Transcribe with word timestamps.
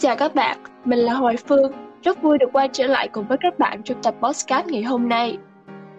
Chào 0.00 0.16
các 0.16 0.34
bạn, 0.34 0.58
mình 0.84 0.98
là 0.98 1.14
Hoài 1.14 1.36
Phương. 1.36 1.72
Rất 2.02 2.22
vui 2.22 2.38
được 2.38 2.46
quay 2.52 2.68
trở 2.72 2.86
lại 2.86 3.08
cùng 3.08 3.26
với 3.26 3.38
các 3.40 3.58
bạn 3.58 3.82
trong 3.82 4.02
tập 4.02 4.14
podcast 4.22 4.66
ngày 4.66 4.82
hôm 4.82 5.08
nay. 5.08 5.38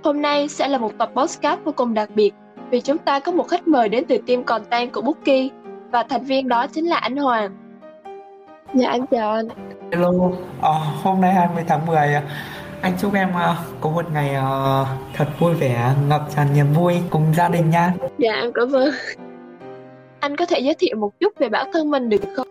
Hôm 0.03 0.21
nay 0.21 0.47
sẽ 0.47 0.67
là 0.67 0.77
một 0.77 0.91
tập 0.97 1.11
podcast 1.15 1.59
vô 1.63 1.71
cùng 1.75 1.93
đặc 1.93 2.09
biệt 2.15 2.31
vì 2.71 2.81
chúng 2.81 2.97
ta 2.97 3.19
có 3.19 3.31
một 3.31 3.47
khách 3.47 3.67
mời 3.67 3.89
đến 3.89 4.03
từ 4.07 4.17
team 4.27 4.43
content 4.43 4.93
của 4.93 5.01
Bookie 5.01 5.49
và 5.91 6.03
thành 6.03 6.23
viên 6.23 6.47
đó 6.47 6.67
chính 6.67 6.85
là 6.85 6.97
anh 6.97 7.17
Hoàng. 7.17 7.51
Dạ 8.73 8.89
anh 8.89 9.05
chào 9.11 9.33
anh. 9.33 9.47
Hello, 9.91 10.11
ờ, 10.61 10.73
hôm 11.03 11.21
nay 11.21 11.33
20 11.33 11.63
tháng 11.67 11.85
10 11.85 11.97
anh 12.81 12.93
chúc 13.01 13.13
em 13.13 13.29
uh, 13.29 13.81
có 13.81 13.89
một 13.89 14.05
ngày 14.13 14.35
uh, 14.37 14.87
thật 15.13 15.25
vui 15.39 15.53
vẻ, 15.53 15.93
ngập 16.07 16.21
tràn 16.35 16.47
niềm 16.53 16.73
vui 16.73 16.95
cùng 17.09 17.33
gia 17.33 17.49
đình 17.49 17.69
nha. 17.69 17.93
Dạ 18.17 18.33
em 18.33 18.51
cảm 18.53 18.71
ơn. 18.71 18.91
Anh 20.19 20.35
có 20.35 20.45
thể 20.45 20.59
giới 20.59 20.75
thiệu 20.79 20.95
một 20.97 21.19
chút 21.19 21.33
về 21.39 21.49
bản 21.49 21.67
thân 21.73 21.91
mình 21.91 22.09
được 22.09 22.21
không? 22.35 22.50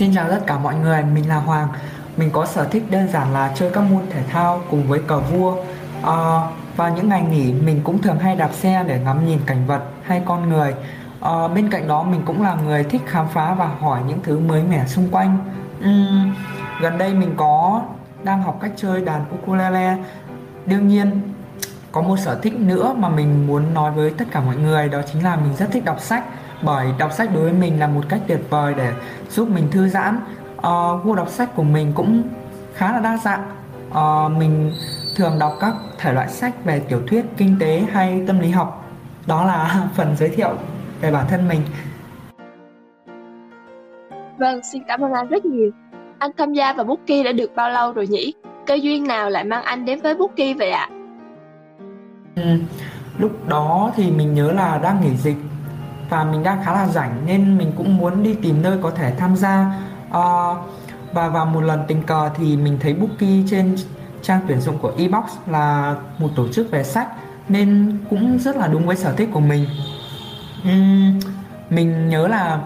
Xin 0.00 0.14
chào 0.14 0.30
tất 0.30 0.40
cả 0.46 0.58
mọi 0.58 0.74
người, 0.74 1.02
mình 1.02 1.28
là 1.28 1.36
Hoàng. 1.36 1.68
Mình 2.16 2.30
có 2.32 2.46
sở 2.46 2.64
thích 2.64 2.84
đơn 2.90 3.08
giản 3.08 3.32
là 3.32 3.52
chơi 3.54 3.70
các 3.70 3.80
môn 3.80 4.02
thể 4.10 4.22
thao 4.22 4.60
cùng 4.70 4.88
với 4.88 5.00
cờ 5.06 5.20
vua. 5.20 5.56
À, 6.02 6.40
vào 6.76 6.94
những 6.96 7.08
ngày 7.08 7.22
nghỉ 7.22 7.52
mình 7.52 7.80
cũng 7.84 8.02
thường 8.02 8.18
hay 8.18 8.36
đạp 8.36 8.50
xe 8.52 8.84
để 8.86 9.00
ngắm 9.04 9.26
nhìn 9.26 9.38
cảnh 9.46 9.66
vật 9.66 9.82
hay 10.02 10.22
con 10.24 10.48
người. 10.48 10.74
À, 11.20 11.48
bên 11.48 11.70
cạnh 11.70 11.88
đó 11.88 12.02
mình 12.02 12.22
cũng 12.24 12.42
là 12.42 12.54
người 12.54 12.84
thích 12.84 13.00
khám 13.06 13.28
phá 13.28 13.54
và 13.54 13.66
hỏi 13.66 14.00
những 14.08 14.18
thứ 14.22 14.38
mới 14.38 14.62
mẻ 14.62 14.86
xung 14.86 15.08
quanh. 15.10 15.38
Uhm, 15.80 16.34
gần 16.80 16.98
đây 16.98 17.14
mình 17.14 17.34
có 17.36 17.82
đang 18.22 18.42
học 18.42 18.58
cách 18.60 18.72
chơi 18.76 19.00
đàn 19.00 19.24
ukulele. 19.34 19.96
Đương 20.66 20.88
nhiên 20.88 21.20
có 21.92 22.02
một 22.02 22.16
sở 22.16 22.38
thích 22.42 22.54
nữa 22.60 22.94
mà 22.98 23.08
mình 23.08 23.46
muốn 23.46 23.74
nói 23.74 23.92
với 23.92 24.10
tất 24.10 24.24
cả 24.30 24.40
mọi 24.40 24.56
người 24.56 24.88
đó 24.88 25.00
chính 25.12 25.24
là 25.24 25.36
mình 25.36 25.56
rất 25.56 25.66
thích 25.72 25.84
đọc 25.84 26.00
sách 26.00 26.24
bởi 26.62 26.86
đọc 26.98 27.12
sách 27.12 27.30
đối 27.34 27.42
với 27.42 27.52
mình 27.52 27.80
là 27.80 27.86
một 27.86 28.02
cách 28.08 28.20
tuyệt 28.26 28.40
vời 28.50 28.74
để 28.76 28.92
giúp 29.30 29.48
mình 29.48 29.68
thư 29.70 29.88
giãn. 29.88 30.20
Uh, 30.56 31.04
gu 31.04 31.14
đọc 31.14 31.28
sách 31.28 31.48
của 31.54 31.62
mình 31.62 31.92
cũng 31.94 32.22
khá 32.74 32.92
là 32.92 33.00
đa 33.00 33.16
dạng. 33.16 33.42
Uh, 33.88 34.38
mình 34.38 34.72
thường 35.16 35.38
đọc 35.40 35.52
các 35.60 35.74
thể 35.98 36.12
loại 36.12 36.28
sách 36.28 36.64
về 36.64 36.80
tiểu 36.88 37.02
thuyết 37.06 37.24
kinh 37.36 37.56
tế 37.60 37.84
hay 37.92 38.24
tâm 38.26 38.40
lý 38.40 38.50
học. 38.50 38.90
Đó 39.26 39.44
là 39.44 39.88
phần 39.94 40.16
giới 40.16 40.28
thiệu 40.28 40.50
về 41.00 41.10
bản 41.12 41.26
thân 41.28 41.48
mình. 41.48 41.60
Vâng 44.38 44.60
xin 44.72 44.82
cảm 44.88 45.00
ơn 45.00 45.12
anh 45.12 45.28
rất 45.28 45.44
nhiều. 45.44 45.70
Anh 46.18 46.30
tham 46.36 46.52
gia 46.52 46.72
vào 46.72 46.84
Bookie 46.84 47.22
đã 47.22 47.32
được 47.32 47.54
bao 47.54 47.70
lâu 47.70 47.92
rồi 47.92 48.06
nhỉ? 48.06 48.34
Cơ 48.66 48.74
duyên 48.74 49.06
nào 49.06 49.30
lại 49.30 49.44
mang 49.44 49.64
anh 49.64 49.84
đến 49.84 50.00
với 50.00 50.14
Bookie 50.14 50.54
vậy 50.54 50.70
ạ? 50.70 50.88
Ừ, 52.36 52.42
lúc 53.18 53.48
đó 53.48 53.92
thì 53.96 54.10
mình 54.10 54.34
nhớ 54.34 54.52
là 54.52 54.78
đang 54.82 55.00
nghỉ 55.00 55.16
dịch 55.16 55.36
và 56.10 56.24
mình 56.24 56.42
đang 56.42 56.64
khá 56.64 56.72
là 56.72 56.86
rảnh 56.86 57.26
nên 57.26 57.58
mình 57.58 57.72
cũng 57.76 57.96
muốn 57.96 58.22
đi 58.22 58.34
tìm 58.34 58.62
nơi 58.62 58.78
có 58.82 58.90
thể 58.90 59.14
tham 59.18 59.36
gia. 59.36 59.80
Uh, 60.08 60.56
và 61.12 61.28
vào 61.28 61.46
một 61.46 61.60
lần 61.60 61.84
tình 61.88 62.02
cờ 62.02 62.30
thì 62.36 62.56
mình 62.56 62.78
thấy 62.80 62.94
Bookie 62.94 63.42
trên 63.50 63.76
trang 64.22 64.40
tuyển 64.48 64.60
dụng 64.60 64.78
của 64.78 64.92
Ebox 64.98 65.24
là 65.46 65.96
một 66.18 66.28
tổ 66.36 66.48
chức 66.48 66.70
về 66.70 66.84
sách 66.84 67.08
nên 67.48 67.98
cũng 68.10 68.38
rất 68.38 68.56
là 68.56 68.68
đúng 68.68 68.86
với 68.86 68.96
sở 68.96 69.12
thích 69.12 69.28
của 69.32 69.40
mình. 69.40 69.66
Uhm, 70.68 71.20
mình 71.70 72.08
nhớ 72.08 72.28
là 72.28 72.60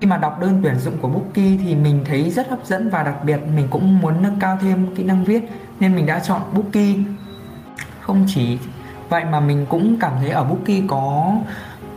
khi 0.00 0.06
mà 0.06 0.16
đọc 0.16 0.40
đơn 0.40 0.60
tuyển 0.62 0.78
dụng 0.78 0.98
của 0.98 1.08
Bookie 1.08 1.58
thì 1.64 1.74
mình 1.74 2.04
thấy 2.04 2.30
rất 2.30 2.50
hấp 2.50 2.66
dẫn 2.66 2.90
và 2.90 3.02
đặc 3.02 3.24
biệt 3.24 3.40
mình 3.56 3.68
cũng 3.70 4.00
muốn 4.00 4.22
nâng 4.22 4.40
cao 4.40 4.58
thêm 4.60 4.94
kỹ 4.96 5.02
năng 5.04 5.24
viết 5.24 5.48
nên 5.80 5.96
mình 5.96 6.06
đã 6.06 6.18
chọn 6.18 6.40
Bookie. 6.52 6.94
Không 8.00 8.26
chỉ 8.28 8.58
vậy 9.08 9.24
mà 9.24 9.40
mình 9.40 9.66
cũng 9.68 9.96
cảm 10.00 10.12
thấy 10.18 10.30
ở 10.30 10.44
Bookie 10.44 10.82
có 10.88 11.32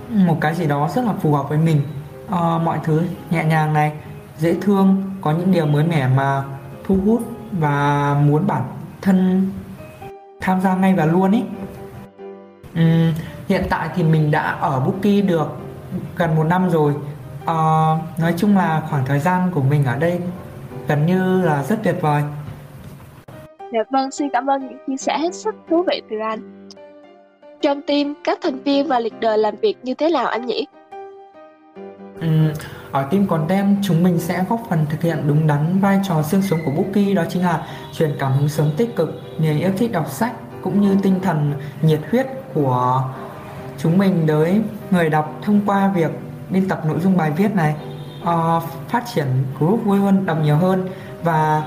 một 0.09 0.38
cái 0.41 0.56
gì 0.56 0.68
đó 0.68 0.90
rất 0.95 1.06
là 1.06 1.13
phù 1.13 1.34
hợp 1.34 1.50
với 1.50 1.57
mình. 1.57 1.81
À, 2.29 2.57
mọi 2.63 2.79
thứ 2.84 3.03
nhẹ 3.29 3.44
nhàng 3.44 3.73
này 3.73 3.94
dễ 4.38 4.56
thương 4.62 5.03
có 5.22 5.31
những 5.31 5.51
điều 5.51 5.66
mới 5.66 5.84
mẻ 5.84 6.07
mà 6.07 6.44
thu 6.84 6.97
hút 7.06 7.22
và 7.51 8.16
muốn 8.25 8.47
bản 8.47 8.63
thân 9.01 9.47
tham 10.41 10.62
gia 10.62 10.75
ngay 10.75 10.94
và 10.94 11.06
luôn 11.06 11.31
ý. 11.31 11.44
Uhm, 12.79 13.13
hiện 13.47 13.63
tại 13.69 13.90
thì 13.96 14.03
mình 14.03 14.31
đã 14.31 14.41
ở 14.41 14.79
Bookie 14.79 15.22
được 15.22 15.47
gần 16.16 16.35
một 16.35 16.44
năm 16.44 16.69
rồi. 16.69 16.96
À, 17.46 17.56
nói 18.19 18.34
chung 18.38 18.57
là 18.57 18.81
khoảng 18.90 19.06
thời 19.06 19.19
gian 19.19 19.51
của 19.51 19.62
mình 19.62 19.85
ở 19.85 19.96
đây 19.97 20.19
gần 20.88 21.06
như 21.06 21.41
là 21.41 21.63
rất 21.63 21.79
tuyệt 21.84 21.96
vời. 22.01 22.23
Dạ 23.73 23.79
vâng, 23.91 24.12
xin 24.12 24.28
cảm 24.34 24.47
ơn 24.50 24.67
những 24.67 24.78
chia 24.88 24.97
sẻ 24.97 25.17
hết 25.19 25.35
sức 25.35 25.56
thú 25.69 25.84
vị 25.88 26.01
từ 26.09 26.16
anh. 26.19 26.56
Trong 27.62 27.81
team, 27.81 28.13
các 28.23 28.40
thành 28.41 28.59
viên 28.63 28.88
và 28.88 29.00
leader 29.00 29.40
làm 29.40 29.56
việc 29.56 29.78
như 29.84 29.94
thế 29.94 30.09
nào 30.12 30.28
anh 30.28 30.45
nhỉ? 30.45 30.66
Ừ, 32.22 32.28
ở 32.91 33.07
team 33.12 33.28
content 33.28 33.78
chúng 33.84 34.03
mình 34.03 34.19
sẽ 34.19 34.45
góp 34.50 34.62
phần 34.69 34.85
thực 34.90 35.01
hiện 35.01 35.23
đúng 35.28 35.47
đắn 35.47 35.79
vai 35.81 36.00
trò 36.07 36.23
xương 36.23 36.41
sống 36.41 36.59
của 36.66 36.72
Bookie 36.72 37.13
đó 37.13 37.23
chính 37.29 37.44
là 37.44 37.67
truyền 37.94 38.16
cảm 38.19 38.31
hứng 38.31 38.50
sống 38.50 38.72
tích 38.78 38.96
cực, 38.96 39.22
niềm 39.40 39.59
yêu 39.59 39.72
thích 39.78 39.91
đọc 39.91 40.12
sách 40.12 40.34
cũng 40.62 40.81
như 40.81 40.96
tinh 41.03 41.19
thần 41.22 41.53
nhiệt 41.81 42.00
huyết 42.12 42.28
của 42.53 43.03
chúng 43.78 43.97
mình 43.97 44.23
tới 44.28 44.62
người 44.91 45.09
đọc 45.09 45.40
thông 45.41 45.62
qua 45.66 45.91
việc 45.96 46.12
biên 46.50 46.67
tập 46.69 46.81
nội 46.85 47.00
dung 47.00 47.17
bài 47.17 47.31
viết 47.38 47.56
này, 47.56 47.75
uh, 48.22 48.63
phát 48.88 49.03
triển 49.13 49.28
group 49.59 49.85
vui 49.85 50.00
hơn, 50.00 50.25
đọc 50.25 50.38
nhiều 50.44 50.56
hơn 50.56 50.88
và 51.23 51.63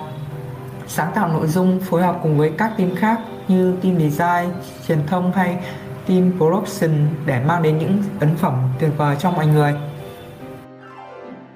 sáng 0.87 1.13
tạo 1.15 1.29
nội 1.29 1.47
dung 1.47 1.81
phối 1.81 2.03
hợp 2.03 2.19
cùng 2.23 2.39
với 2.39 2.53
các 2.59 2.73
team 2.79 2.95
khác 2.95 3.21
như 3.51 3.75
team 3.83 3.99
design, 3.99 4.51
truyền 4.89 4.99
thông 5.07 5.33
hay 5.33 5.57
team 6.07 6.33
production 6.39 6.91
để 7.27 7.45
mang 7.45 7.63
đến 7.63 7.79
những 7.79 8.03
ấn 8.21 8.37
phẩm 8.37 8.55
tuyệt 8.79 8.91
vời 8.97 9.17
cho 9.19 9.31
mọi 9.31 9.47
người. 9.47 9.75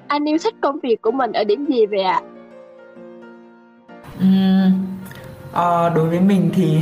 Anh 0.07 0.29
yêu 0.29 0.37
thích 0.43 0.55
công 0.61 0.79
việc 0.83 1.01
của 1.01 1.11
mình 1.11 1.31
ở 1.31 1.43
điểm 1.43 1.65
gì 1.65 1.85
vậy 1.85 2.03
ạ? 2.03 2.21
Uhm, 4.19 4.85
uh, 5.49 5.95
đối 5.95 6.09
với 6.09 6.19
mình 6.19 6.51
thì 6.55 6.81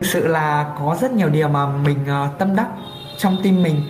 thực 0.00 0.06
sự 0.06 0.26
là 0.26 0.74
có 0.78 0.96
rất 1.00 1.12
nhiều 1.12 1.28
điều 1.28 1.48
mà 1.48 1.66
mình 1.66 1.98
uh, 2.02 2.38
tâm 2.38 2.56
đắc 2.56 2.68
trong 3.16 3.36
team 3.44 3.62
mình. 3.62 3.82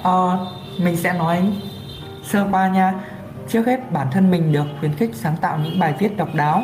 Uh, 0.00 0.40
mình 0.78 0.96
sẽ 0.96 1.12
nói 1.12 1.52
sơ 2.22 2.46
qua 2.50 2.68
nha. 2.68 2.94
Trước 3.48 3.66
hết 3.66 3.92
bản 3.92 4.06
thân 4.12 4.30
mình 4.30 4.52
được 4.52 4.64
khuyến 4.80 4.94
khích 4.94 5.14
sáng 5.14 5.36
tạo 5.40 5.58
những 5.58 5.78
bài 5.80 5.94
viết 5.98 6.16
độc 6.16 6.28
đáo, 6.34 6.62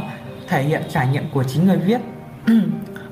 thể 0.49 0.63
hiện 0.63 0.83
trải 0.91 1.09
nghiệm 1.09 1.25
của 1.35 1.45
chính 1.45 1.67
người 1.67 1.77
viết 1.77 1.99
Ừ, 2.49 2.55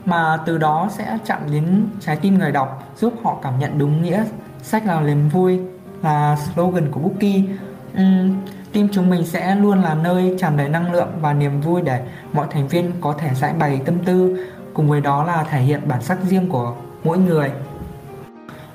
mà 0.05 0.39
từ 0.47 0.59
đó 0.59 0.89
sẽ 0.99 1.19
chạm 1.27 1.41
đến 1.53 1.87
trái 2.01 2.17
tim 2.17 2.39
người 2.39 2.53
đọc 2.53 2.93
giúp 2.97 3.15
họ 3.25 3.37
cảm 3.43 3.59
nhận 3.59 3.79
đúng 3.79 4.03
nghĩa 4.03 4.25
sách 4.63 4.87
là 4.87 5.01
niềm 5.01 5.29
vui 5.29 5.61
là 6.03 6.37
slogan 6.55 6.91
của 6.91 7.01
Bookie. 7.01 7.43
Uhm, 7.93 8.37
team 8.73 8.89
chúng 8.93 9.11
mình 9.11 9.27
sẽ 9.27 9.55
luôn 9.55 9.83
là 9.83 9.95
nơi 9.95 10.37
tràn 10.39 10.57
đầy 10.57 10.69
năng 10.69 10.93
lượng 10.93 11.09
và 11.21 11.33
niềm 11.33 11.61
vui 11.61 11.83
để 11.83 12.07
mọi 12.33 12.47
thành 12.51 12.69
viên 12.69 12.93
có 13.01 13.13
thể 13.19 13.35
giải 13.35 13.53
bày 13.59 13.81
tâm 13.85 13.95
tư 14.05 14.47
cùng 14.75 14.89
với 14.89 15.01
đó 15.01 15.25
là 15.25 15.45
thể 15.51 15.61
hiện 15.61 15.81
bản 15.89 16.03
sắc 16.03 16.19
riêng 16.23 16.49
của 16.49 16.75
mỗi 17.05 17.19
người. 17.19 17.51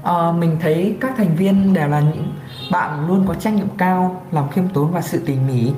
À, 0.04 0.32
mình 0.32 0.58
thấy 0.62 0.98
các 1.02 1.14
thành 1.18 1.36
viên 1.36 1.74
đều 1.74 1.88
là 1.88 2.00
những 2.00 2.34
bạn 2.72 3.08
luôn 3.08 3.26
có 3.28 3.34
trách 3.34 3.54
nhiệm 3.54 3.70
cao 3.78 4.22
lòng 4.32 4.50
khiêm 4.52 4.68
tốn 4.68 4.92
và 4.92 5.02
sự 5.02 5.24
tỉ 5.26 5.36
mỉ. 5.48 5.74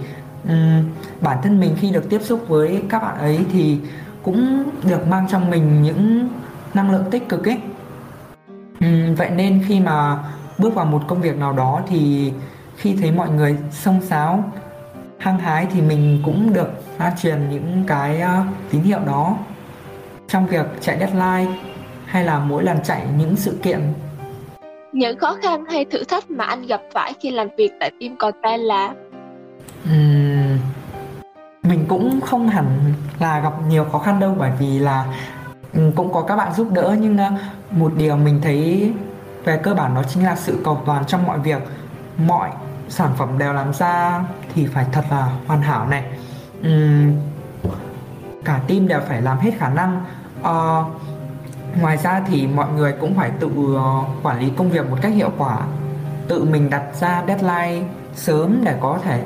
Uhm, 0.52 0.84
bản 1.22 1.38
thân 1.44 1.60
mình 1.60 1.76
khi 1.80 1.92
được 1.92 2.10
tiếp 2.10 2.20
xúc 2.24 2.46
với 2.48 2.84
các 2.90 3.00
bạn 3.00 3.18
ấy 3.18 3.46
thì 3.52 3.80
cũng 4.24 4.64
được 4.90 5.08
mang 5.08 5.28
trong 5.30 5.50
mình 5.50 5.82
những 5.82 6.30
năng 6.74 6.92
lượng 6.92 7.06
tích 7.12 7.30
cực 7.30 7.48
ấy. 7.48 7.58
Ừ, 8.80 8.88
vậy 9.18 9.30
nên 9.30 9.64
khi 9.68 9.80
mà 9.80 10.24
bước 10.58 10.76
vào 10.76 10.86
một 10.86 11.02
công 11.08 11.22
việc 11.22 11.38
nào 11.38 11.54
đó 11.54 11.82
thì 11.88 12.32
khi 12.78 12.96
thấy 13.02 13.12
mọi 13.12 13.30
người 13.30 13.58
xông 13.72 14.02
xáo 14.02 14.44
hăng 15.18 15.40
hái 15.40 15.68
thì 15.74 15.82
mình 15.82 16.22
cũng 16.26 16.54
được 16.54 16.70
lan 17.00 17.14
truyền 17.22 17.50
những 17.50 17.84
cái 17.88 18.22
uh, 18.22 18.46
tín 18.72 18.82
hiệu 18.82 19.00
đó. 19.06 19.38
Trong 20.28 20.48
việc 20.48 20.66
chạy 20.82 21.00
deadline 21.00 21.52
hay 22.06 22.24
là 22.24 22.40
mỗi 22.40 22.64
lần 22.64 22.78
chạy 22.84 23.02
những 23.18 23.36
sự 23.36 23.58
kiện. 23.64 23.80
Những 24.92 25.20
khó 25.20 25.38
khăn 25.42 25.66
hay 25.66 25.86
thử 25.86 26.04
thách 26.04 26.32
mà 26.32 26.46
anh 26.46 26.68
gặp 26.68 26.82
phải 26.94 27.14
khi 27.20 27.32
làm 27.32 27.48
việc 27.58 27.72
tại 27.80 27.92
team 28.00 28.16
content 28.18 28.62
là? 28.62 28.94
Uhm, 29.90 30.03
mình 31.84 31.90
cũng 31.90 32.22
không 32.22 32.50
hẳn 32.50 32.94
là 33.20 33.40
gặp 33.40 33.54
nhiều 33.68 33.86
khó 33.92 34.00
khăn 34.00 34.20
đâu 34.20 34.36
bởi 34.40 34.52
vì 34.60 34.80
là 34.80 35.06
ừ, 35.74 35.92
cũng 35.96 36.14
có 36.14 36.22
các 36.22 36.36
bạn 36.36 36.54
giúp 36.54 36.68
đỡ 36.72 36.96
nhưng 37.00 37.18
ờ, 37.18 37.32
một 37.72 37.92
điều 37.98 38.18
mình 38.18 38.40
thấy 38.44 38.92
về 39.46 39.58
cơ 39.58 39.74
bản 39.74 39.94
nó 39.94 40.04
chính 40.04 40.24
là 40.24 40.36
sự 40.36 40.62
cầu 40.64 40.82
toàn 40.86 41.06
trong 41.06 41.28
mọi 41.28 41.40
việc. 41.40 41.62
Mọi 42.18 42.50
sản 42.90 43.12
phẩm 43.18 43.38
đều 43.38 43.54
làm 43.54 43.74
ra 43.74 44.24
thì 44.54 44.66
phải 44.66 44.86
thật 44.92 45.04
là 45.10 45.30
hoàn 45.48 45.62
hảo 45.62 45.88
này. 45.88 46.04
Uhm, 46.60 47.12
cả 48.46 48.60
team 48.68 48.88
đều 48.88 49.00
phải 49.08 49.22
làm 49.22 49.40
hết 49.40 49.52
khả 49.58 49.70
năng. 49.70 50.04
Uh, 50.40 50.86
ngoài 51.82 51.98
ra 51.98 52.22
thì 52.28 52.48
mọi 52.48 52.68
người 52.76 52.94
cũng 53.02 53.16
phải 53.16 53.32
tự 53.40 53.48
uh, 53.48 54.06
quản 54.24 54.40
lý 54.40 54.52
công 54.58 54.70
việc 54.70 54.90
một 54.90 54.98
cách 55.02 55.14
hiệu 55.14 55.30
quả. 55.38 55.58
Tự 56.28 56.44
mình 56.44 56.70
đặt 56.70 56.84
ra 57.00 57.24
deadline 57.28 57.88
sớm 58.16 58.62
để 58.64 58.78
có 58.82 59.00
thể 59.04 59.24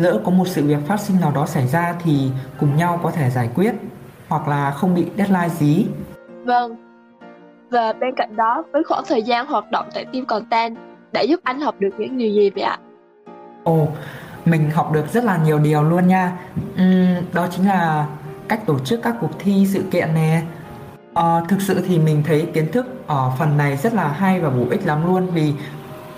lỡ 0.00 0.20
có 0.24 0.30
một 0.30 0.48
sự 0.48 0.64
việc 0.64 0.78
phát 0.86 1.00
sinh 1.00 1.20
nào 1.20 1.32
đó 1.34 1.46
xảy 1.46 1.66
ra 1.66 1.94
thì 2.04 2.30
cùng 2.60 2.76
nhau 2.76 3.00
có 3.02 3.10
thể 3.10 3.30
giải 3.30 3.48
quyết 3.54 3.74
hoặc 4.28 4.48
là 4.48 4.70
không 4.70 4.94
bị 4.94 5.06
deadline 5.16 5.48
dí. 5.48 5.86
Vâng. 6.44 6.76
Và 7.70 7.92
bên 7.92 8.14
cạnh 8.16 8.36
đó, 8.36 8.64
với 8.72 8.84
khoảng 8.84 9.04
thời 9.08 9.22
gian 9.22 9.46
hoạt 9.46 9.70
động 9.70 9.88
tại 9.94 10.04
team 10.12 10.24
content 10.24 10.76
đã 11.12 11.20
giúp 11.20 11.40
anh 11.44 11.60
học 11.60 11.74
được 11.78 11.90
những 11.98 12.18
điều 12.18 12.30
gì 12.30 12.50
vậy 12.50 12.62
ạ? 12.62 12.78
Ồ, 13.64 13.88
mình 14.44 14.70
học 14.70 14.92
được 14.92 15.12
rất 15.12 15.24
là 15.24 15.38
nhiều 15.44 15.58
điều 15.58 15.82
luôn 15.82 16.08
nha. 16.08 16.32
Uhm, 16.74 17.24
đó 17.32 17.46
chính 17.50 17.68
là 17.68 18.06
cách 18.48 18.66
tổ 18.66 18.78
chức 18.78 19.02
các 19.02 19.14
cuộc 19.20 19.30
thi 19.38 19.66
sự 19.72 19.82
kiện 19.90 20.14
nè. 20.14 20.42
À, 21.14 21.40
thực 21.48 21.60
sự 21.60 21.84
thì 21.86 21.98
mình 21.98 22.22
thấy 22.26 22.48
kiến 22.54 22.72
thức 22.72 22.86
ở 23.06 23.30
phần 23.38 23.56
này 23.56 23.76
rất 23.76 23.94
là 23.94 24.08
hay 24.08 24.40
và 24.40 24.50
bổ 24.50 24.64
ích 24.70 24.86
lắm 24.86 25.06
luôn 25.06 25.26
vì 25.26 25.52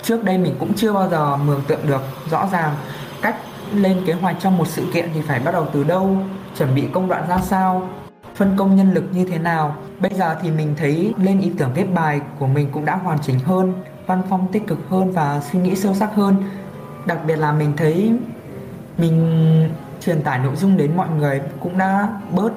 trước 0.02 0.24
đây 0.24 0.38
mình 0.38 0.54
cũng 0.58 0.74
chưa 0.74 0.92
bao 0.92 1.08
giờ 1.08 1.36
mường 1.36 1.62
tượng 1.68 1.80
được 1.88 2.02
rõ 2.30 2.48
ràng 2.52 2.74
cách 3.22 3.36
lên 3.74 4.02
kế 4.06 4.12
hoạch 4.12 4.36
trong 4.40 4.58
một 4.58 4.68
sự 4.68 4.86
kiện 4.92 5.08
thì 5.14 5.20
phải 5.22 5.40
bắt 5.40 5.52
đầu 5.52 5.66
từ 5.72 5.84
đâu, 5.84 6.16
chuẩn 6.58 6.74
bị 6.74 6.84
công 6.92 7.08
đoạn 7.08 7.28
ra 7.28 7.38
sao, 7.38 7.88
phân 8.34 8.56
công 8.56 8.76
nhân 8.76 8.92
lực 8.92 9.04
như 9.12 9.24
thế 9.24 9.38
nào. 9.38 9.76
Bây 10.00 10.10
giờ 10.14 10.36
thì 10.42 10.50
mình 10.50 10.74
thấy 10.78 11.14
lên 11.16 11.40
ý 11.40 11.52
tưởng 11.58 11.70
ghép 11.74 11.94
bài 11.94 12.20
của 12.38 12.46
mình 12.46 12.68
cũng 12.72 12.84
đã 12.84 12.96
hoàn 12.96 13.18
chỉnh 13.18 13.38
hơn, 13.38 13.72
văn 14.06 14.22
phong 14.30 14.52
tích 14.52 14.66
cực 14.66 14.78
hơn 14.88 15.12
và 15.12 15.40
suy 15.52 15.58
nghĩ 15.58 15.76
sâu 15.76 15.94
sắc 15.94 16.14
hơn. 16.14 16.36
Đặc 17.06 17.18
biệt 17.26 17.36
là 17.36 17.52
mình 17.52 17.72
thấy 17.76 18.12
mình 18.98 19.70
truyền 20.04 20.22
tải 20.22 20.38
nội 20.38 20.56
dung 20.56 20.76
đến 20.76 20.96
mọi 20.96 21.08
người 21.18 21.40
cũng 21.60 21.78
đã 21.78 22.08
bớt 22.30 22.52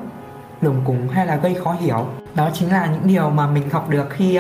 lủng 0.62 0.82
củng 0.86 1.08
hay 1.08 1.26
là 1.28 1.36
gây 1.36 1.56
khó 1.64 1.74
hiểu. 1.80 2.08
Đó 2.36 2.50
chính 2.54 2.72
là 2.72 2.86
những 2.86 3.08
điều 3.08 3.30
mà 3.30 3.48
mình 3.48 3.70
học 3.70 3.90
được 3.90 4.10
khi 4.10 4.40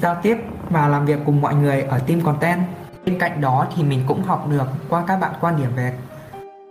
giao 0.00 0.16
tiếp 0.22 0.36
và 0.70 0.88
làm 0.88 1.06
việc 1.06 1.18
cùng 1.26 1.40
mọi 1.40 1.54
người 1.54 1.82
ở 1.82 1.98
team 1.98 2.20
content 2.20 2.60
bên 3.06 3.18
cạnh 3.18 3.40
đó 3.40 3.66
thì 3.76 3.82
mình 3.82 4.02
cũng 4.06 4.22
học 4.22 4.48
được 4.50 4.66
qua 4.88 5.04
các 5.06 5.16
bạn 5.16 5.32
quan 5.40 5.56
điểm 5.56 5.70
về 5.76 5.92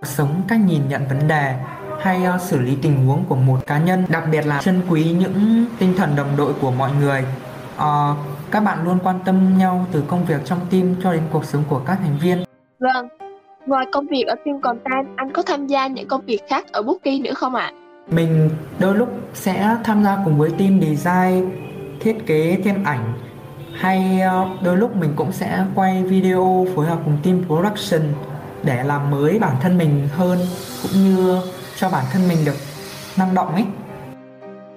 sống 0.03 0.41
cách 0.47 0.59
nhìn 0.59 0.81
nhận 0.89 1.07
vấn 1.07 1.27
đề 1.27 1.55
hay 2.01 2.21
uh, 2.35 2.41
xử 2.41 2.61
lý 2.61 2.77
tình 2.81 3.05
huống 3.05 3.23
của 3.29 3.35
một 3.35 3.59
cá 3.67 3.77
nhân 3.77 4.05
đặc 4.09 4.23
biệt 4.31 4.45
là 4.45 4.61
trân 4.61 4.81
quý 4.89 5.11
những 5.11 5.65
tinh 5.79 5.93
thần 5.97 6.15
đồng 6.15 6.37
đội 6.37 6.53
của 6.61 6.71
mọi 6.71 6.91
người. 6.99 7.23
Uh, 7.75 8.17
các 8.51 8.59
bạn 8.59 8.83
luôn 8.83 8.99
quan 9.03 9.19
tâm 9.25 9.57
nhau 9.57 9.85
từ 9.91 10.03
công 10.07 10.25
việc 10.25 10.41
trong 10.45 10.59
team 10.71 10.95
cho 11.03 11.13
đến 11.13 11.21
cuộc 11.31 11.45
sống 11.45 11.63
của 11.69 11.81
các 11.85 11.99
thành 12.03 12.17
viên. 12.21 12.43
Vâng 12.79 13.07
ngoài 13.65 13.85
công 13.91 14.07
việc 14.07 14.23
ở 14.27 14.35
team 14.45 14.61
content 14.61 15.07
anh 15.15 15.31
có 15.31 15.43
tham 15.43 15.67
gia 15.67 15.87
những 15.87 16.07
công 16.07 16.25
việc 16.25 16.39
khác 16.49 16.65
ở 16.71 16.81
Bookie 16.81 17.19
nữa 17.19 17.33
không 17.33 17.55
ạ? 17.55 17.71
Mình 18.07 18.49
đôi 18.79 18.95
lúc 18.95 19.09
sẽ 19.33 19.77
tham 19.83 20.03
gia 20.03 20.17
cùng 20.25 20.37
với 20.37 20.49
team 20.49 20.81
design 20.81 21.49
thiết 21.99 22.25
kế 22.25 22.57
thêm 22.63 22.83
ảnh 22.83 23.13
hay 23.83 24.21
ờ, 24.21 24.47
đôi 24.63 24.77
lúc 24.77 24.95
mình 24.95 25.13
cũng 25.15 25.31
sẽ 25.31 25.65
quay 25.75 26.03
video 26.03 26.67
phối 26.75 26.85
hợp 26.85 26.99
cùng 27.05 27.17
team 27.23 27.43
production 27.47 28.01
để 28.63 28.83
làm 28.83 29.11
mới 29.11 29.39
bản 29.39 29.55
thân 29.61 29.77
mình 29.77 30.07
hơn 30.11 30.39
cũng 30.83 30.91
như 30.91 31.41
cho 31.77 31.89
bản 31.89 32.05
thân 32.13 32.27
mình 32.27 32.37
được 32.45 32.55
năng 33.17 33.33
động 33.33 33.53
ấy 33.53 33.65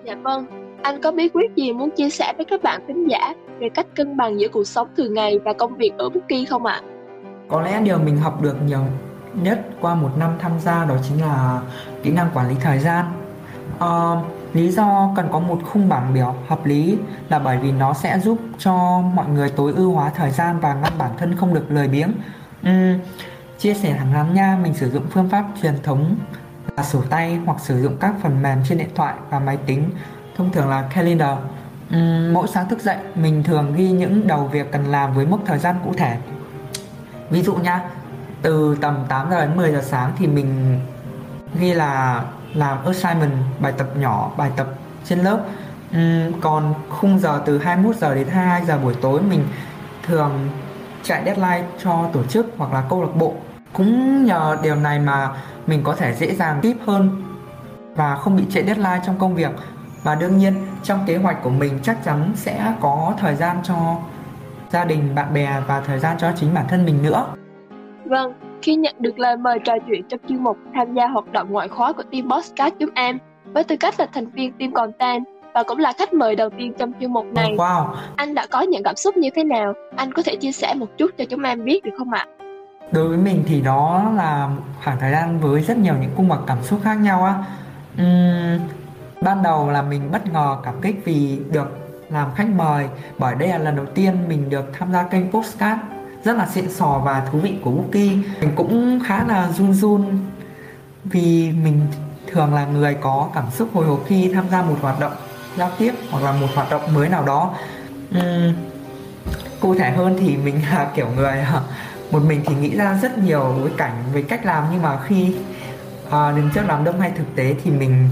dạ 0.04 0.14
vâng 0.22 0.46
anh 0.82 1.02
có 1.02 1.12
bí 1.12 1.28
quyết 1.28 1.54
gì 1.56 1.72
muốn 1.72 1.90
chia 1.90 2.10
sẻ 2.10 2.32
với 2.36 2.44
các 2.44 2.62
bạn 2.62 2.80
khán 2.86 3.06
giả 3.06 3.34
về 3.58 3.68
cách 3.68 3.86
cân 3.94 4.16
bằng 4.16 4.40
giữa 4.40 4.48
cuộc 4.48 4.64
sống 4.64 4.88
thường 4.96 5.14
ngày 5.14 5.38
và 5.44 5.52
công 5.52 5.76
việc 5.76 5.92
ở 5.98 6.08
Bookie 6.08 6.44
không 6.44 6.66
ạ? 6.66 6.80
Có 7.48 7.62
lẽ 7.62 7.80
điều 7.80 7.98
mình 7.98 8.16
học 8.16 8.42
được 8.42 8.56
nhiều 8.66 8.80
nhất 9.34 9.60
qua 9.80 9.94
một 9.94 10.10
năm 10.18 10.30
tham 10.38 10.52
gia 10.60 10.84
đó 10.84 10.94
chính 11.08 11.20
là 11.20 11.60
kỹ 12.02 12.10
năng 12.10 12.30
quản 12.34 12.48
lý 12.48 12.54
thời 12.60 12.78
gian. 12.78 13.04
Uh, 13.76 14.18
Lý 14.56 14.70
do 14.70 15.12
cần 15.16 15.28
có 15.32 15.38
một 15.38 15.58
khung 15.72 15.88
bảng 15.88 16.14
biểu 16.14 16.34
hợp 16.48 16.66
lý 16.66 16.98
là 17.28 17.38
bởi 17.38 17.58
vì 17.58 17.72
nó 17.72 17.94
sẽ 17.94 18.18
giúp 18.18 18.38
cho 18.58 19.00
mọi 19.14 19.28
người 19.28 19.50
tối 19.50 19.72
ưu 19.76 19.92
hóa 19.92 20.10
thời 20.10 20.30
gian 20.30 20.60
và 20.60 20.74
ngăn 20.74 20.92
bản 20.98 21.10
thân 21.18 21.36
không 21.36 21.54
được 21.54 21.70
lười 21.70 21.88
biếng. 21.88 22.12
Uhm, 22.68 22.98
chia 23.58 23.74
sẻ 23.74 23.94
thẳng 23.98 24.12
thắn 24.12 24.34
nha, 24.34 24.58
mình 24.62 24.74
sử 24.74 24.90
dụng 24.90 25.06
phương 25.10 25.28
pháp 25.28 25.44
truyền 25.62 25.74
thống 25.82 26.16
là 26.76 26.82
sổ 26.82 27.02
tay 27.10 27.40
hoặc 27.46 27.60
sử 27.60 27.82
dụng 27.82 27.96
các 28.00 28.14
phần 28.22 28.42
mềm 28.42 28.58
trên 28.68 28.78
điện 28.78 28.90
thoại 28.94 29.14
và 29.30 29.38
máy 29.38 29.56
tính, 29.66 29.90
thông 30.36 30.52
thường 30.52 30.68
là 30.68 30.82
calendar. 30.94 31.38
Uhm, 31.96 32.32
mỗi 32.32 32.48
sáng 32.48 32.68
thức 32.68 32.80
dậy, 32.80 32.96
mình 33.14 33.42
thường 33.42 33.74
ghi 33.76 33.90
những 33.90 34.26
đầu 34.26 34.46
việc 34.46 34.72
cần 34.72 34.86
làm 34.86 35.14
với 35.14 35.26
mốc 35.26 35.40
thời 35.46 35.58
gian 35.58 35.76
cụ 35.84 35.92
thể. 35.96 36.18
Ví 37.30 37.42
dụ 37.42 37.54
nha, 37.54 37.80
từ 38.42 38.76
tầm 38.80 39.04
8 39.08 39.30
giờ 39.30 39.46
đến 39.46 39.56
10 39.56 39.72
giờ 39.72 39.82
sáng 39.82 40.12
thì 40.18 40.26
mình 40.26 40.80
ghi 41.60 41.74
là 41.74 42.22
làm 42.56 42.84
assignment 42.84 43.32
bài 43.60 43.72
tập 43.78 43.86
nhỏ 43.96 44.30
bài 44.36 44.50
tập 44.56 44.66
trên 45.04 45.18
lớp. 45.18 45.40
Uhm, 45.96 46.40
còn 46.40 46.74
khung 46.88 47.18
giờ 47.18 47.42
từ 47.46 47.58
21 47.58 47.96
giờ 47.96 48.14
đến 48.14 48.28
22 48.28 48.66
giờ 48.66 48.78
buổi 48.78 48.94
tối 48.94 49.20
mình 49.22 49.44
thường 50.02 50.48
chạy 51.02 51.22
deadline 51.24 51.64
cho 51.82 52.08
tổ 52.12 52.22
chức 52.22 52.46
hoặc 52.56 52.72
là 52.72 52.82
câu 52.90 53.02
lạc 53.02 53.16
bộ. 53.16 53.34
Cũng 53.72 54.24
nhờ 54.24 54.56
điều 54.62 54.74
này 54.74 54.98
mà 54.98 55.30
mình 55.66 55.80
có 55.84 55.94
thể 55.94 56.14
dễ 56.14 56.34
dàng 56.34 56.58
tiếp 56.62 56.76
hơn 56.86 57.22
và 57.96 58.16
không 58.16 58.36
bị 58.36 58.44
trễ 58.50 58.62
deadline 58.62 59.00
trong 59.06 59.18
công 59.18 59.34
việc. 59.34 59.50
Và 60.02 60.14
đương 60.14 60.38
nhiên 60.38 60.66
trong 60.82 61.04
kế 61.06 61.16
hoạch 61.16 61.42
của 61.42 61.50
mình 61.50 61.78
chắc 61.82 62.04
chắn 62.04 62.32
sẽ 62.34 62.74
có 62.80 63.14
thời 63.18 63.34
gian 63.34 63.56
cho 63.62 63.96
gia 64.70 64.84
đình 64.84 65.14
bạn 65.14 65.34
bè 65.34 65.60
và 65.66 65.80
thời 65.80 65.98
gian 65.98 66.18
cho 66.18 66.32
chính 66.36 66.54
bản 66.54 66.64
thân 66.68 66.84
mình 66.84 67.02
nữa. 67.02 67.26
Vâng 68.04 68.45
khi 68.62 68.74
nhận 68.74 68.94
được 68.98 69.18
lời 69.18 69.36
mời 69.36 69.58
trò 69.58 69.72
chuyện 69.88 70.02
trong 70.08 70.20
chuyên 70.28 70.44
mục 70.44 70.56
tham 70.74 70.94
gia 70.94 71.06
hoạt 71.06 71.32
động 71.32 71.48
ngoại 71.50 71.68
khóa 71.68 71.92
của 71.92 72.02
team 72.02 72.28
Bosscat.em 72.28 73.18
với 73.44 73.64
tư 73.64 73.76
cách 73.76 74.00
là 74.00 74.06
thành 74.12 74.26
viên 74.26 74.52
team 74.52 74.72
content 74.72 75.24
và 75.54 75.62
cũng 75.62 75.78
là 75.78 75.92
khách 75.98 76.14
mời 76.14 76.36
đầu 76.36 76.50
tiên 76.50 76.72
trong 76.78 76.92
chuyên 77.00 77.12
mục 77.12 77.26
này. 77.34 77.54
Wow. 77.56 77.94
Anh 78.16 78.34
đã 78.34 78.46
có 78.50 78.60
những 78.60 78.82
cảm 78.82 78.96
xúc 78.96 79.16
như 79.16 79.30
thế 79.34 79.44
nào? 79.44 79.72
Anh 79.96 80.12
có 80.12 80.22
thể 80.22 80.36
chia 80.36 80.52
sẻ 80.52 80.74
một 80.74 80.86
chút 80.98 81.10
cho 81.18 81.24
chúng 81.24 81.42
em 81.42 81.64
biết 81.64 81.84
được 81.84 81.90
không 81.98 82.12
ạ? 82.12 82.26
Đối 82.92 83.08
với 83.08 83.18
mình 83.18 83.44
thì 83.46 83.60
đó 83.60 84.12
là 84.16 84.50
khoảng 84.84 84.96
thời 85.00 85.12
gian 85.12 85.40
với 85.40 85.60
rất 85.60 85.76
nhiều 85.78 85.94
những 86.00 86.10
cung 86.16 86.28
bậc 86.28 86.40
cảm 86.46 86.62
xúc 86.62 86.80
khác 86.82 86.94
nhau 86.94 87.24
á. 87.24 87.34
Uhm, 88.02 88.60
ban 89.20 89.42
đầu 89.42 89.70
là 89.70 89.82
mình 89.82 90.10
bất 90.12 90.32
ngờ 90.32 90.56
cảm 90.64 90.74
kích 90.82 90.96
vì 91.04 91.38
được 91.52 91.68
làm 92.10 92.34
khách 92.34 92.48
mời 92.56 92.88
bởi 93.18 93.34
đây 93.34 93.48
là 93.48 93.58
lần 93.58 93.76
đầu 93.76 93.86
tiên 93.86 94.14
mình 94.28 94.50
được 94.50 94.64
tham 94.78 94.92
gia 94.92 95.02
kênh 95.02 95.30
Postcard 95.30 95.80
rất 96.26 96.36
là 96.36 96.46
xịn 96.46 96.70
sò 96.70 97.02
và 97.04 97.28
thú 97.32 97.38
vị 97.38 97.54
của 97.62 97.70
Bookie 97.70 98.10
mình 98.40 98.50
cũng 98.56 99.00
khá 99.06 99.24
là 99.28 99.48
run 99.52 99.74
run 99.74 100.18
vì 101.04 101.50
mình 101.50 101.80
thường 102.32 102.54
là 102.54 102.66
người 102.66 102.94
có 103.00 103.28
cảm 103.34 103.44
xúc 103.50 103.68
hồi 103.74 103.86
hộp 103.86 104.00
khi 104.06 104.30
tham 104.34 104.44
gia 104.50 104.62
một 104.62 104.76
hoạt 104.82 105.00
động 105.00 105.12
giao 105.56 105.70
tiếp 105.78 105.92
hoặc 106.10 106.24
là 106.24 106.32
một 106.32 106.46
hoạt 106.54 106.70
động 106.70 106.94
mới 106.94 107.08
nào 107.08 107.24
đó. 107.24 107.54
Uhm, 108.18 108.54
cụ 109.60 109.74
thể 109.74 109.90
hơn 109.90 110.16
thì 110.20 110.36
mình 110.36 110.60
là 110.70 110.90
kiểu 110.94 111.08
người 111.16 111.38
à, 111.38 111.60
một 112.10 112.22
mình 112.28 112.40
thì 112.46 112.54
nghĩ 112.54 112.76
ra 112.76 112.98
rất 113.02 113.18
nhiều 113.18 113.54
bối 113.60 113.70
cảnh 113.76 113.92
về 114.12 114.22
cách 114.22 114.46
làm 114.46 114.64
nhưng 114.72 114.82
mà 114.82 114.98
khi 115.06 115.34
à, 116.10 116.32
đứng 116.36 116.50
trước 116.54 116.62
đám 116.68 116.84
đông 116.84 117.00
hay 117.00 117.10
thực 117.10 117.36
tế 117.36 117.54
thì 117.64 117.70
mình 117.70 118.08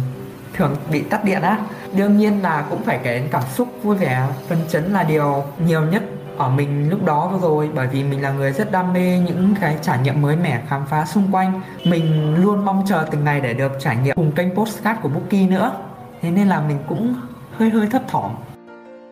thường 0.55 0.77
bị 0.91 1.01
tắt 1.01 1.25
điện 1.25 1.43
á. 1.43 1.59
Đương 1.97 2.19
nhiên 2.19 2.43
là 2.43 2.65
cũng 2.71 2.83
phải 2.85 3.01
kể 3.03 3.19
đến 3.19 3.29
cảm 3.31 3.43
xúc 3.55 3.69
vui 3.83 3.97
vẻ 3.97 4.27
phấn 4.49 4.59
chấn 4.69 4.93
là 4.93 5.03
điều 5.03 5.45
nhiều 5.67 5.83
nhất 5.83 6.03
ở 6.37 6.49
mình 6.49 6.91
lúc 6.91 7.05
đó 7.05 7.33
rồi 7.43 7.71
bởi 7.75 7.87
vì 7.87 8.05
mình 8.05 8.23
là 8.23 8.33
người 8.33 8.53
rất 8.53 8.73
đam 8.73 8.93
mê 8.93 9.19
những 9.27 9.55
cái 9.61 9.79
trải 9.83 9.99
nghiệm 9.99 10.23
mới 10.23 10.37
mẻ 10.37 10.63
khám 10.69 10.87
phá 10.87 11.05
xung 11.05 11.29
quanh 11.33 11.61
mình 11.85 12.35
luôn 12.35 12.65
mong 12.65 12.83
chờ 12.87 13.07
từng 13.11 13.25
ngày 13.25 13.41
để 13.41 13.55
được 13.55 13.73
trải 13.79 13.97
nghiệm 13.97 14.17
cùng 14.17 14.33
kênh 14.33 14.55
postcard 14.55 15.01
của 15.01 15.09
Bookie 15.09 15.47
nữa. 15.47 15.73
Thế 16.21 16.31
nên 16.31 16.49
là 16.49 16.61
mình 16.69 16.79
cũng 16.89 17.15
hơi 17.53 17.71
hơi 17.71 17.87
thấp 17.87 18.03
thỏm. 18.09 18.31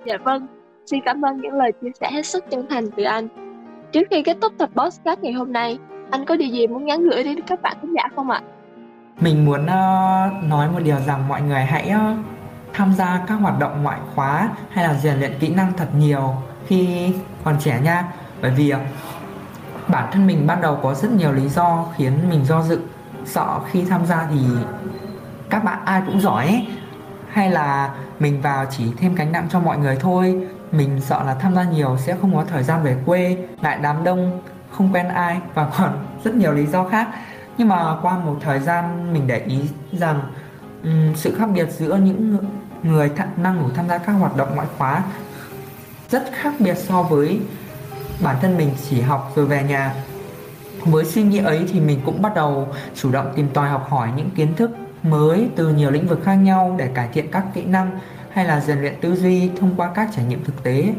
Dạ 0.06 0.16
vâng 0.24 0.46
xin 0.86 1.00
cảm 1.04 1.24
ơn 1.24 1.40
những 1.40 1.54
lời 1.54 1.72
chia 1.82 1.90
sẻ 2.00 2.10
hết 2.12 2.26
sức 2.26 2.44
chân 2.50 2.66
thành 2.70 2.90
từ 2.96 3.02
anh. 3.02 3.28
Trước 3.92 4.02
khi 4.10 4.22
kết 4.22 4.36
thúc 4.42 4.52
tập 4.58 4.70
postcard 4.74 5.22
ngày 5.22 5.32
hôm 5.32 5.52
nay 5.52 5.78
anh 6.10 6.24
có 6.24 6.36
điều 6.36 6.48
gì 6.48 6.66
muốn 6.66 6.84
nhắn 6.84 7.02
gửi 7.02 7.24
đến 7.24 7.40
các 7.46 7.62
bạn 7.62 7.76
khán 7.82 7.94
giả 7.94 8.02
không 8.16 8.30
ạ? 8.30 8.40
Mình 9.20 9.44
muốn 9.44 9.60
uh, 9.62 10.44
nói 10.44 10.68
một 10.72 10.80
điều 10.84 10.96
rằng 11.06 11.28
mọi 11.28 11.42
người 11.42 11.60
hãy 11.60 11.92
uh, 11.94 12.18
tham 12.72 12.92
gia 12.92 13.24
các 13.28 13.34
hoạt 13.34 13.58
động 13.58 13.82
ngoại 13.82 13.98
khóa 14.14 14.48
hay 14.70 14.84
là 14.84 14.94
rèn 14.94 15.18
luyện 15.18 15.32
kỹ 15.40 15.54
năng 15.54 15.72
thật 15.76 15.88
nhiều 15.98 16.34
khi 16.66 17.12
còn 17.45 17.57
trẻ 17.61 17.81
nha. 17.81 18.04
Bởi 18.42 18.50
vì 18.50 18.71
à, 18.71 18.81
bản 19.88 20.09
thân 20.12 20.26
mình 20.26 20.47
ban 20.47 20.61
đầu 20.61 20.78
có 20.83 20.95
rất 20.95 21.11
nhiều 21.12 21.33
lý 21.33 21.49
do 21.49 21.87
khiến 21.97 22.12
mình 22.31 22.45
do 22.45 22.62
dự. 22.62 22.81
Sợ 23.25 23.61
khi 23.71 23.85
tham 23.85 24.07
gia 24.07 24.26
thì 24.31 24.40
các 25.50 25.64
bạn 25.64 25.78
ai 25.85 26.02
cũng 26.07 26.21
giỏi 26.21 26.47
ấy. 26.47 26.66
hay 27.31 27.50
là 27.50 27.90
mình 28.21 28.42
vào 28.42 28.66
chỉ 28.71 28.85
thêm 28.99 29.16
cánh 29.16 29.33
nặng 29.33 29.47
cho 29.50 29.61
mọi 29.61 29.78
người 29.78 29.97
thôi. 29.97 30.49
Mình 30.73 31.00
sợ 31.00 31.23
là 31.26 31.35
tham 31.35 31.54
gia 31.54 31.62
nhiều 31.64 31.97
sẽ 31.99 32.16
không 32.21 32.35
có 32.35 32.45
thời 32.45 32.62
gian 32.62 32.83
về 32.83 32.97
quê. 33.07 33.37
Lại 33.61 33.78
đám 33.83 34.04
đông 34.04 34.40
không 34.71 34.95
quen 34.95 35.09
ai 35.09 35.40
và 35.54 35.69
còn 35.78 36.07
rất 36.25 36.35
nhiều 36.35 36.52
lý 36.52 36.66
do 36.66 36.88
khác. 36.88 37.09
Nhưng 37.59 37.69
mà 37.69 37.97
qua 38.02 38.19
một 38.19 38.37
thời 38.40 38.61
gian 38.61 39.12
mình 39.12 39.26
để 39.26 39.38
ý 39.38 39.61
rằng 39.92 40.21
um, 40.85 41.14
sự 41.14 41.37
khác 41.38 41.47
biệt 41.54 41.71
giữa 41.71 41.97
những 41.97 42.37
người 42.83 43.11
th- 43.16 43.26
năng 43.37 43.61
đủ 43.61 43.71
tham 43.75 43.88
gia 43.88 43.99
các 43.99 44.12
hoạt 44.12 44.37
động 44.37 44.49
ngoại 44.54 44.66
khóa 44.78 45.02
rất 46.12 46.25
khác 46.33 46.54
biệt 46.59 46.75
so 46.78 47.02
với 47.02 47.40
bản 48.21 48.37
thân 48.40 48.57
mình 48.59 48.71
chỉ 48.90 49.00
học 49.00 49.33
rồi 49.37 49.47
về 49.47 49.62
nhà. 49.62 49.95
Với 50.85 51.04
suy 51.04 51.23
nghĩ 51.23 51.38
ấy 51.38 51.64
thì 51.73 51.81
mình 51.81 52.00
cũng 52.04 52.23
bắt 52.23 52.35
đầu 52.35 52.69
chủ 52.95 53.12
động 53.12 53.33
tìm 53.37 53.49
tòi 53.54 53.69
học 53.69 53.87
hỏi 53.90 54.09
những 54.16 54.31
kiến 54.31 54.54
thức 54.57 54.71
mới 55.02 55.49
từ 55.57 55.69
nhiều 55.69 55.90
lĩnh 55.90 56.07
vực 56.07 56.21
khác 56.25 56.35
nhau 56.35 56.75
để 56.78 56.88
cải 56.95 57.09
thiện 57.12 57.31
các 57.31 57.45
kỹ 57.54 57.64
năng 57.64 57.99
hay 58.31 58.45
là 58.45 58.61
rèn 58.61 58.81
luyện 58.81 58.95
tư 59.00 59.16
duy 59.16 59.50
thông 59.61 59.75
qua 59.76 59.90
các 59.95 60.09
trải 60.16 60.25
nghiệm 60.25 60.45
thực 60.45 60.62
tế 60.62 60.95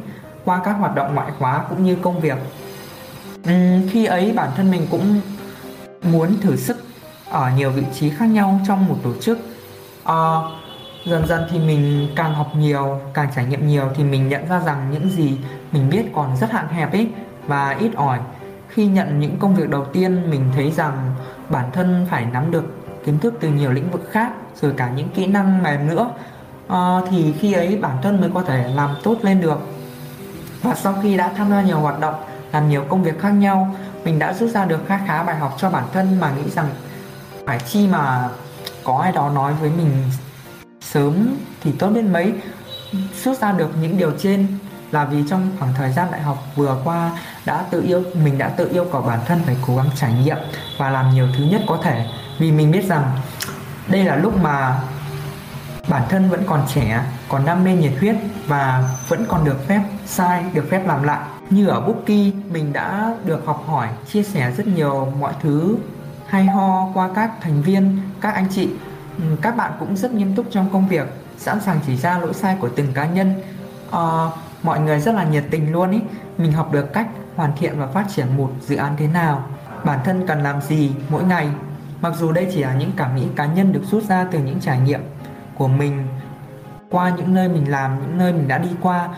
qua 0.45 0.61
các 0.65 0.71
hoạt 0.71 0.95
động 0.95 1.15
ngoại 1.15 1.31
khóa 1.39 1.65
cũng 1.69 1.83
như 1.83 1.95
công 1.95 2.19
việc. 2.19 2.37
Uhm, 3.49 3.89
khi 3.91 4.05
ấy 4.05 4.31
bản 4.35 4.49
thân 4.55 4.71
mình 4.71 4.87
cũng 4.91 5.21
muốn 6.03 6.37
thử 6.41 6.55
sức 6.55 6.77
ở 7.29 7.51
nhiều 7.57 7.71
vị 7.71 7.83
trí 7.93 8.09
khác 8.09 8.25
nhau 8.25 8.59
trong 8.67 8.87
một 8.87 8.97
tổ 9.03 9.13
chức. 9.21 9.39
Uh, 10.03 10.62
dần 11.05 11.27
dần 11.27 11.47
thì 11.51 11.59
mình 11.59 12.07
càng 12.15 12.33
học 12.33 12.51
nhiều 12.55 12.99
càng 13.13 13.29
trải 13.35 13.45
nghiệm 13.45 13.67
nhiều 13.67 13.89
thì 13.95 14.03
mình 14.03 14.29
nhận 14.29 14.47
ra 14.47 14.59
rằng 14.59 14.91
những 14.91 15.09
gì 15.09 15.37
mình 15.71 15.89
biết 15.89 16.03
còn 16.15 16.37
rất 16.37 16.51
hạn 16.51 16.67
hẹp 16.67 16.91
ấy 16.91 17.07
và 17.47 17.69
ít 17.79 17.91
ỏi. 17.95 18.19
Khi 18.69 18.85
nhận 18.85 19.19
những 19.19 19.37
công 19.39 19.55
việc 19.55 19.69
đầu 19.69 19.85
tiên 19.85 20.29
mình 20.29 20.51
thấy 20.55 20.71
rằng 20.71 21.15
bản 21.49 21.69
thân 21.73 22.07
phải 22.09 22.25
nắm 22.25 22.51
được 22.51 22.85
kiến 23.05 23.19
thức 23.19 23.33
từ 23.39 23.49
nhiều 23.49 23.71
lĩnh 23.71 23.91
vực 23.91 24.09
khác 24.11 24.31
rồi 24.61 24.73
cả 24.77 24.89
những 24.95 25.09
kỹ 25.09 25.27
năng 25.27 25.63
mềm 25.63 25.87
nữa 25.87 26.09
à, 26.67 26.99
thì 27.09 27.33
khi 27.39 27.53
ấy 27.53 27.77
bản 27.81 27.97
thân 28.01 28.21
mới 28.21 28.29
có 28.33 28.41
thể 28.41 28.67
làm 28.67 28.89
tốt 29.03 29.15
lên 29.21 29.41
được. 29.41 29.59
Và 30.61 30.75
sau 30.75 30.95
khi 31.03 31.17
đã 31.17 31.31
tham 31.37 31.49
gia 31.49 31.61
nhiều 31.61 31.79
hoạt 31.79 31.99
động 31.99 32.15
làm 32.51 32.69
nhiều 32.69 32.83
công 32.89 33.03
việc 33.03 33.19
khác 33.19 33.29
nhau 33.29 33.75
mình 34.03 34.19
đã 34.19 34.33
rút 34.33 34.49
ra 34.49 34.65
được 34.65 34.79
khá 34.87 34.99
khá 35.07 35.23
bài 35.23 35.35
học 35.35 35.55
cho 35.57 35.69
bản 35.69 35.83
thân 35.93 36.19
mà 36.19 36.31
nghĩ 36.31 36.49
rằng 36.49 36.67
phải 37.45 37.59
chi 37.59 37.87
mà 37.87 38.29
có 38.83 38.97
ai 38.97 39.11
đó 39.11 39.29
nói 39.29 39.53
với 39.61 39.69
mình 39.69 39.91
sớm 40.93 41.37
thì 41.61 41.71
tốt 41.71 41.89
biết 41.89 42.01
mấy. 42.01 42.33
Rút 43.23 43.37
ra 43.37 43.51
được 43.51 43.69
những 43.81 43.97
điều 43.97 44.11
trên 44.19 44.47
là 44.91 45.05
vì 45.05 45.23
trong 45.29 45.51
khoảng 45.59 45.73
thời 45.73 45.91
gian 45.91 46.11
đại 46.11 46.21
học 46.21 46.37
vừa 46.55 46.77
qua 46.83 47.11
đã 47.45 47.65
tự 47.71 47.81
yêu, 47.81 48.03
mình 48.23 48.37
đã 48.37 48.49
tự 48.49 48.69
yêu 48.73 48.85
cầu 48.91 49.01
bản 49.01 49.19
thân 49.25 49.39
phải 49.45 49.57
cố 49.67 49.75
gắng 49.75 49.89
trải 49.95 50.13
nghiệm 50.13 50.37
và 50.77 50.89
làm 50.89 51.13
nhiều 51.13 51.27
thứ 51.37 51.43
nhất 51.43 51.61
có 51.67 51.79
thể. 51.83 52.05
Vì 52.39 52.51
mình 52.51 52.71
biết 52.71 52.85
rằng 52.87 53.11
đây 53.87 54.03
là 54.03 54.15
lúc 54.15 54.43
mà 54.43 54.81
bản 55.87 56.03
thân 56.09 56.29
vẫn 56.29 56.43
còn 56.47 56.63
trẻ, 56.73 57.03
còn 57.29 57.45
đam 57.45 57.63
mê 57.63 57.75
nhiệt 57.75 57.93
huyết 57.99 58.15
và 58.47 58.89
vẫn 59.07 59.25
còn 59.27 59.45
được 59.45 59.67
phép 59.67 59.81
sai, 60.05 60.45
được 60.53 60.65
phép 60.71 60.87
làm 60.87 61.03
lại. 61.03 61.19
Như 61.49 61.67
ở 61.67 61.81
Bookie 61.81 62.31
mình 62.51 62.73
đã 62.73 63.13
được 63.25 63.45
học 63.45 63.63
hỏi, 63.67 63.87
chia 64.11 64.23
sẻ 64.23 64.51
rất 64.57 64.67
nhiều 64.67 65.13
mọi 65.19 65.33
thứ 65.41 65.77
hay 66.27 66.45
ho 66.45 66.89
qua 66.93 67.09
các 67.15 67.31
thành 67.41 67.61
viên, 67.61 68.01
các 68.21 68.35
anh 68.35 68.47
chị. 68.55 68.69
Ừ, 69.17 69.23
các 69.41 69.57
bạn 69.57 69.71
cũng 69.79 69.95
rất 69.95 70.13
nghiêm 70.13 70.35
túc 70.35 70.45
trong 70.51 70.69
công 70.73 70.87
việc 70.87 71.07
sẵn 71.37 71.61
sàng 71.61 71.79
chỉ 71.87 71.97
ra 71.97 72.17
lỗi 72.17 72.33
sai 72.33 72.57
của 72.59 72.69
từng 72.75 72.93
cá 72.93 73.05
nhân. 73.05 73.33
À, 73.91 74.29
mọi 74.63 74.79
người 74.79 74.99
rất 74.99 75.15
là 75.15 75.23
nhiệt 75.23 75.43
tình 75.51 75.71
luôn 75.71 75.91
ý. 75.91 76.01
Mình 76.37 76.51
học 76.51 76.71
được 76.71 76.93
cách 76.93 77.07
hoàn 77.35 77.51
thiện 77.57 77.79
và 77.79 77.87
phát 77.87 78.05
triển 78.15 78.37
một 78.37 78.51
dự 78.61 78.75
án 78.75 78.93
thế 78.97 79.07
nào. 79.07 79.43
Bản 79.83 79.99
thân 80.03 80.27
cần 80.27 80.43
làm 80.43 80.61
gì 80.61 80.91
mỗi 81.09 81.23
ngày. 81.23 81.47
Mặc 82.01 82.13
dù 82.19 82.31
đây 82.31 82.47
chỉ 82.53 82.63
là 82.63 82.73
những 82.73 82.91
cảm 82.97 83.15
nghĩ 83.15 83.27
cá 83.35 83.45
nhân 83.45 83.73
được 83.73 83.83
rút 83.91 84.03
ra 84.03 84.27
từ 84.31 84.39
những 84.39 84.59
trải 84.59 84.79
nghiệm 84.79 85.01
của 85.57 85.67
mình. 85.67 86.07
Qua 86.89 87.09
những 87.09 87.33
nơi 87.33 87.49
mình 87.49 87.71
làm 87.71 87.99
những 88.01 88.17
nơi 88.17 88.33
mình 88.33 88.47
đã 88.47 88.57
đi 88.57 88.69
qua 88.81 89.09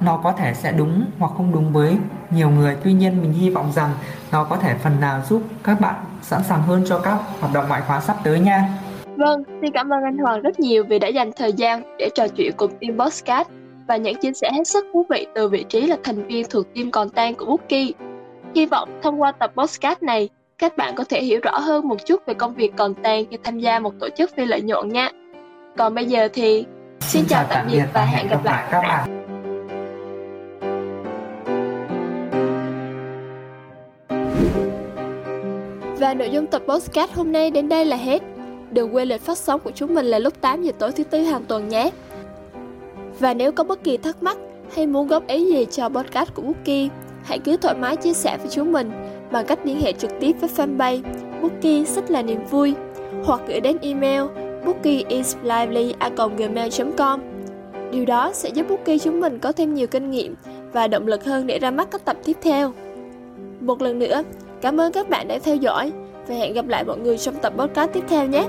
nó 0.00 0.16
có 0.16 0.32
thể 0.32 0.54
sẽ 0.54 0.72
đúng 0.72 1.04
hoặc 1.18 1.32
không 1.36 1.52
đúng 1.52 1.72
với 1.72 1.98
nhiều 2.30 2.50
người. 2.50 2.76
Tuy 2.84 2.92
nhiên 2.92 3.22
mình 3.22 3.32
hy 3.32 3.50
vọng 3.50 3.72
rằng 3.72 3.90
nó 4.32 4.44
có 4.44 4.56
thể 4.56 4.74
phần 4.74 5.00
nào 5.00 5.22
giúp 5.28 5.42
các 5.64 5.80
bạn 5.80 5.94
sẵn 6.22 6.44
sàng 6.44 6.62
hơn 6.62 6.84
cho 6.88 6.98
các 6.98 7.18
hoạt 7.40 7.52
động 7.52 7.68
ngoại 7.68 7.82
khóa 7.86 8.00
sắp 8.00 8.16
tới 8.22 8.40
nha. 8.40 8.68
Vâng, 9.16 9.42
xin 9.60 9.72
cảm 9.72 9.92
ơn 9.92 10.02
anh 10.02 10.18
Hoàng 10.18 10.42
rất 10.42 10.60
nhiều 10.60 10.84
vì 10.88 10.98
đã 10.98 11.08
dành 11.08 11.32
thời 11.36 11.52
gian 11.52 11.96
để 11.98 12.08
trò 12.14 12.28
chuyện 12.28 12.52
cùng 12.56 12.70
team 12.80 12.96
Bosscat 12.96 13.46
và 13.88 13.96
những 13.96 14.16
chia 14.20 14.32
sẻ 14.32 14.50
hết 14.52 14.64
sức 14.64 14.84
thú 14.92 15.06
vị 15.10 15.26
từ 15.34 15.48
vị 15.48 15.64
trí 15.68 15.86
là 15.86 15.96
thành 16.02 16.26
viên 16.26 16.46
thuộc 16.50 16.74
team 16.74 16.90
content 16.90 17.38
của 17.38 17.46
Bookie. 17.46 17.92
Hy 18.54 18.66
vọng 18.66 19.00
thông 19.02 19.20
qua 19.20 19.32
tập 19.32 19.52
podcast 19.56 20.02
này, 20.02 20.28
các 20.58 20.76
bạn 20.76 20.94
có 20.94 21.04
thể 21.04 21.22
hiểu 21.22 21.40
rõ 21.42 21.58
hơn 21.58 21.88
một 21.88 22.06
chút 22.06 22.26
về 22.26 22.34
công 22.34 22.54
việc 22.54 22.76
content 22.76 23.26
khi 23.30 23.36
tham 23.44 23.58
gia 23.58 23.78
một 23.78 23.92
tổ 24.00 24.08
chức 24.16 24.30
phi 24.36 24.44
lợi 24.44 24.60
nhuận 24.60 24.88
nha. 24.88 25.10
Còn 25.76 25.94
bây 25.94 26.04
giờ 26.04 26.28
thì 26.32 26.64
xin, 27.00 27.22
xin 27.22 27.24
chào 27.28 27.44
tạm 27.50 27.66
biệt 27.72 27.84
và 27.94 28.04
hẹn 28.04 28.28
gặp 28.28 28.44
lại 28.44 28.68
các 28.70 28.80
bạn. 28.82 29.08
Và 36.00 36.14
nội 36.14 36.30
dung 36.30 36.46
tập 36.46 36.62
podcast 36.68 37.12
hôm 37.14 37.32
nay 37.32 37.50
đến 37.50 37.68
đây 37.68 37.84
là 37.84 37.96
hết. 37.96 38.22
Đừng 38.70 38.94
quên 38.94 39.08
lịch 39.08 39.20
phát 39.20 39.38
sóng 39.38 39.60
của 39.60 39.70
chúng 39.70 39.94
mình 39.94 40.06
là 40.06 40.18
lúc 40.18 40.40
8 40.40 40.62
giờ 40.62 40.72
tối 40.78 40.92
thứ 40.92 41.04
tư 41.04 41.22
hàng 41.22 41.44
tuần 41.48 41.68
nhé. 41.68 41.90
Và 43.18 43.34
nếu 43.34 43.52
có 43.52 43.64
bất 43.64 43.84
kỳ 43.84 43.96
thắc 43.96 44.22
mắc 44.22 44.36
hay 44.74 44.86
muốn 44.86 45.06
góp 45.06 45.26
ý 45.26 45.44
gì 45.44 45.66
cho 45.70 45.88
podcast 45.88 46.34
của 46.34 46.42
Bookie, 46.42 46.88
hãy 47.24 47.38
cứ 47.38 47.56
thoải 47.56 47.74
mái 47.74 47.96
chia 47.96 48.12
sẻ 48.12 48.38
với 48.38 48.48
chúng 48.50 48.72
mình 48.72 48.90
bằng 49.30 49.46
cách 49.46 49.58
liên 49.64 49.80
hệ 49.80 49.92
trực 49.92 50.10
tiếp 50.20 50.32
với 50.40 50.50
fanpage 50.56 51.02
Bookie 51.42 51.84
sách 51.84 52.10
là 52.10 52.22
niềm 52.22 52.44
vui 52.50 52.74
hoặc 53.24 53.40
gửi 53.48 53.60
đến 53.60 53.76
email 53.82 54.22
bookieisLively.gmail.com 54.64 57.20
Điều 57.90 58.04
đó 58.04 58.30
sẽ 58.34 58.48
giúp 58.48 58.66
Bookie 58.68 58.98
chúng 58.98 59.20
mình 59.20 59.38
có 59.38 59.52
thêm 59.52 59.74
nhiều 59.74 59.86
kinh 59.86 60.10
nghiệm 60.10 60.34
và 60.72 60.88
động 60.88 61.06
lực 61.06 61.24
hơn 61.24 61.46
để 61.46 61.58
ra 61.58 61.70
mắt 61.70 61.88
các 61.90 62.04
tập 62.04 62.16
tiếp 62.24 62.36
theo. 62.42 62.72
Một 63.60 63.82
lần 63.82 63.98
nữa, 63.98 64.22
cảm 64.60 64.80
ơn 64.80 64.92
các 64.92 65.08
bạn 65.08 65.28
đã 65.28 65.38
theo 65.38 65.56
dõi 65.56 65.92
và 66.28 66.34
hẹn 66.34 66.52
gặp 66.52 66.68
lại 66.68 66.84
mọi 66.84 66.98
người 66.98 67.18
trong 67.18 67.34
tập 67.42 67.52
podcast 67.56 67.92
tiếp 67.92 68.04
theo 68.08 68.26
nhé. 68.26 68.46